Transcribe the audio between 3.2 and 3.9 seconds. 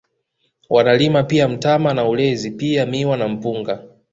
Mpunga